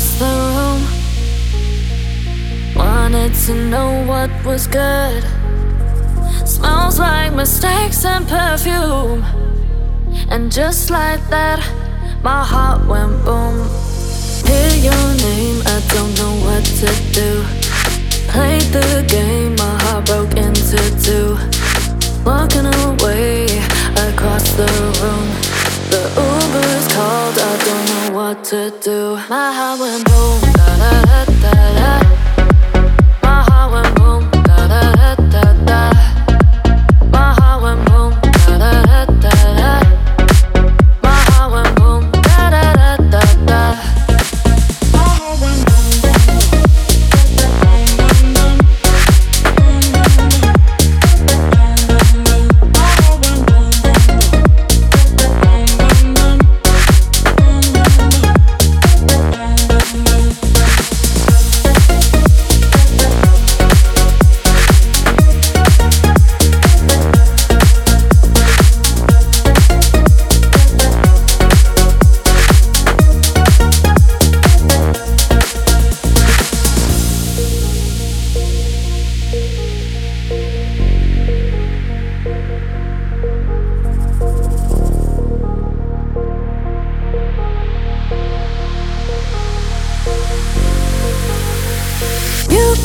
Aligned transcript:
across 0.00 0.18
the 0.18 0.32
room. 0.56 0.80
Wanted 2.74 3.34
to 3.46 3.54
know 3.68 4.04
what 4.06 4.30
was 4.44 4.66
good. 4.66 5.22
Smells 6.46 6.98
like 6.98 7.34
mistakes 7.34 8.04
and 8.04 8.26
perfume. 8.26 9.24
And 10.30 10.50
just 10.50 10.90
like 10.90 11.20
that, 11.28 11.60
my 12.22 12.44
heart 12.44 12.86
went 12.86 13.24
boom. 13.24 13.68
Hear 14.46 14.72
your 14.88 15.14
name, 15.28 15.62
I 15.66 15.80
don't 15.88 16.14
know 16.16 16.34
what 16.46 16.64
to 16.80 16.90
do. 17.12 17.44
Played 18.32 18.72
the 18.72 19.04
game, 19.08 19.54
my 19.56 19.76
heart 19.82 20.06
broke 20.06 20.36
into 20.36 20.78
two. 21.04 21.36
Walking 22.24 22.66
away 22.66 23.46
across 23.96 24.50
the 24.56 24.68
room. 25.02 25.49
The 25.90 26.02
Uber's 26.26 26.86
called, 26.94 27.36
I 27.50 27.52
don't 27.66 27.84
know 27.90 28.06
what 28.18 28.44
to 28.50 28.60
do. 28.80 29.00
My 29.28 29.48
heart 29.58 29.80
went 29.80 30.04
boom, 30.06 30.29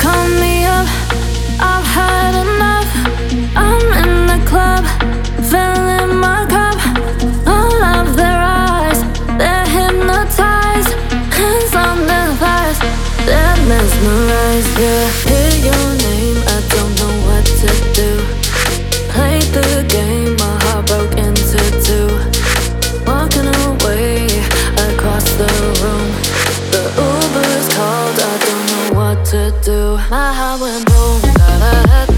call 0.05 0.27
me 0.43 0.65
up. 0.65 0.87
I've 1.71 1.87
had 1.99 2.33
enough. 2.45 2.91
I'm 3.65 3.85
in 4.03 4.13
the 4.31 4.39
club, 4.51 4.83
filling 5.51 6.13
my 6.25 6.41
cup. 6.55 6.77
All 7.55 7.79
of 7.97 8.15
their 8.15 8.39
eyes, 8.67 8.99
they're. 9.39 9.65
Hands 11.39 11.73
on 11.85 11.97
their 12.11 12.29
thighs, 12.41 12.79
they're. 13.25 13.55
Yeah, 14.77 15.09
do. 29.61 29.97
My 30.09 30.33
heart 30.33 30.61
went 30.61 30.85
boom. 30.85 31.21
Da, 31.21 31.59
da, 31.59 32.05
da, 32.05 32.14